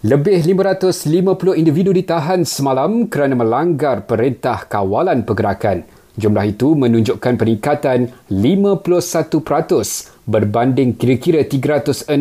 Lebih 0.00 0.56
550 0.56 1.60
individu 1.60 1.92
ditahan 1.92 2.40
semalam 2.48 3.04
kerana 3.04 3.36
melanggar 3.36 4.08
perintah 4.08 4.64
kawalan 4.64 5.28
pergerakan. 5.28 5.84
Jumlah 6.16 6.56
itu 6.56 6.72
menunjukkan 6.72 7.36
peningkatan 7.36 8.08
51% 8.32 8.80
berbanding 10.24 10.96
kira-kira 10.96 11.44
360 11.44 12.16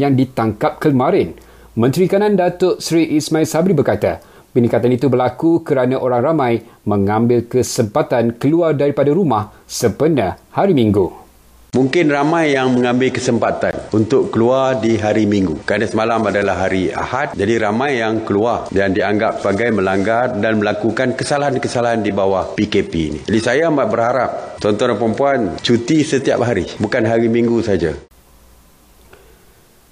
yang 0.00 0.16
ditangkap 0.16 0.80
kemarin. 0.80 1.36
Menteri 1.76 2.08
Kanan 2.08 2.32
Datuk 2.32 2.80
Seri 2.80 3.12
Ismail 3.20 3.44
Sabri 3.44 3.76
berkata, 3.76 4.24
peningkatan 4.56 4.96
itu 4.96 5.12
berlaku 5.12 5.60
kerana 5.60 6.00
orang 6.00 6.32
ramai 6.32 6.64
mengambil 6.88 7.44
kesempatan 7.44 8.40
keluar 8.40 8.72
daripada 8.72 9.12
rumah 9.12 9.52
sepenuh 9.68 10.32
hari 10.48 10.72
Minggu. 10.72 11.27
Mungkin 11.68 12.08
ramai 12.08 12.56
yang 12.56 12.72
mengambil 12.72 13.12
kesempatan 13.12 13.92
untuk 13.92 14.32
keluar 14.32 14.80
di 14.80 14.96
hari 14.96 15.28
Minggu. 15.28 15.60
Kerana 15.68 15.84
semalam 15.84 16.24
adalah 16.24 16.64
hari 16.64 16.88
Ahad, 16.88 17.36
jadi 17.36 17.68
ramai 17.68 18.00
yang 18.00 18.24
keluar 18.24 18.72
dan 18.72 18.96
dianggap 18.96 19.44
sebagai 19.44 19.76
melanggar 19.76 20.32
dan 20.40 20.64
melakukan 20.64 21.12
kesalahan-kesalahan 21.12 22.00
di 22.00 22.08
bawah 22.08 22.56
PKP 22.56 22.92
ini. 22.96 23.20
Jadi 23.28 23.40
saya 23.44 23.68
amat 23.68 23.84
berharap 23.92 24.30
tuan-tuan 24.64 24.96
dan 24.96 25.12
puan 25.12 25.40
cuti 25.60 26.00
setiap 26.00 26.40
hari, 26.40 26.64
bukan 26.80 27.04
hari 27.04 27.28
Minggu 27.28 27.60
saja. 27.60 27.92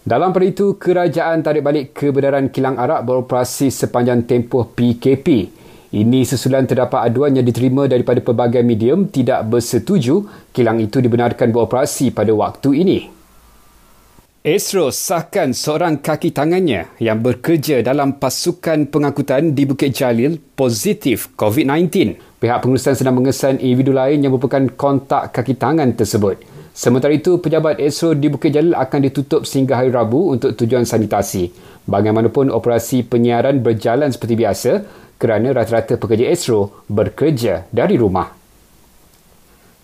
Dalam 0.01 0.33
pada 0.33 0.47
itu, 0.49 0.81
kerajaan 0.81 1.45
tarik 1.45 1.61
balik 1.61 1.93
kebenaran 1.93 2.49
kilang 2.49 2.81
arak 2.81 3.05
beroperasi 3.05 3.69
sepanjang 3.69 4.25
tempoh 4.25 4.73
PKP. 4.73 5.56
Ini 5.95 6.27
sesulan 6.27 6.67
terdapat 6.67 7.07
aduan 7.07 7.39
yang 7.39 7.47
diterima 7.47 7.87
daripada 7.87 8.19
pelbagai 8.19 8.67
medium 8.67 9.07
tidak 9.07 9.47
bersetuju 9.47 10.27
kilang 10.51 10.83
itu 10.83 10.99
dibenarkan 10.99 11.55
beroperasi 11.55 12.11
pada 12.11 12.35
waktu 12.35 12.71
ini. 12.83 12.99
Esro 14.47 14.95
sahkan 14.95 15.51
seorang 15.51 15.99
kaki 15.99 16.31
tangannya 16.31 16.87
yang 17.03 17.19
bekerja 17.19 17.83
dalam 17.83 18.15
pasukan 18.15 18.87
pengangkutan 18.91 19.59
di 19.59 19.67
Bukit 19.67 19.91
Jalil 19.91 20.39
positif 20.55 21.35
COVID-19. 21.35 22.15
Pihak 22.39 22.63
pengurusan 22.63 22.95
sedang 22.95 23.19
mengesan 23.19 23.59
individu 23.59 23.91
lain 23.91 24.23
yang 24.23 24.31
merupakan 24.31 24.63
kontak 24.79 25.35
kaki 25.35 25.59
tangan 25.59 25.91
tersebut. 25.99 26.47
Sementara 26.71 27.11
itu, 27.11 27.43
pejabat 27.43 27.83
Esro 27.83 28.15
di 28.15 28.31
Bukit 28.31 28.55
Jalil 28.55 28.71
akan 28.79 29.01
ditutup 29.11 29.43
sehingga 29.43 29.83
hari 29.83 29.91
Rabu 29.91 30.39
untuk 30.39 30.55
tujuan 30.55 30.87
sanitasi. 30.87 31.51
Bagaimanapun 31.91 32.47
operasi 32.47 33.03
penyiaran 33.03 33.67
berjalan 33.67 34.15
seperti 34.15 34.39
biasa, 34.39 34.71
kerana 35.17 35.53
rata-rata 35.53 35.97
pekerja 35.97 36.29
Astro 36.29 36.85
bekerja 36.89 37.69
dari 37.73 37.97
rumah. 37.97 38.37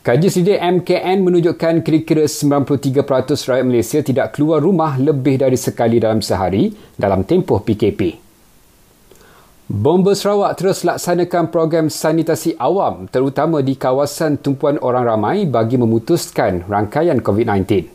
Kaji 0.02 0.28
sedih 0.34 0.58
MKN 0.58 1.22
menunjukkan 1.22 1.86
kira-kira 1.86 2.27
93% 2.27 3.06
rakyat 3.47 3.62
Malaysia 3.62 4.02
tidak 4.02 4.34
keluar 4.34 4.58
rumah 4.58 4.98
lebih 4.98 5.39
dari 5.39 5.55
sekali 5.55 6.02
dalam 6.02 6.19
sehari 6.19 6.74
dalam 6.98 7.22
tempoh 7.22 7.62
PKP. 7.62 8.19
Bomba 9.70 10.19
Sarawak 10.19 10.58
terus 10.58 10.83
laksanakan 10.83 11.55
program 11.55 11.86
sanitasi 11.86 12.58
awam 12.58 13.06
terutama 13.08 13.62
di 13.62 13.78
kawasan 13.78 14.42
tumpuan 14.42 14.74
orang 14.83 15.06
ramai 15.06 15.46
bagi 15.46 15.78
memutuskan 15.78 16.67
rangkaian 16.67 17.22
COVID-19. 17.22 17.86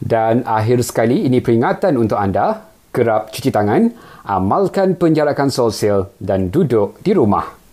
Dan 0.00 0.48
akhir 0.48 0.80
sekali 0.80 1.28
ini 1.28 1.44
peringatan 1.44 1.94
untuk 2.00 2.16
anda 2.16 2.72
kerap 2.94 3.34
cuci 3.34 3.50
tangan, 3.50 3.90
amalkan 4.22 4.94
penjarakan 4.94 5.50
sosial 5.50 6.14
dan 6.22 6.54
duduk 6.54 7.02
di 7.02 7.10
rumah. 7.10 7.63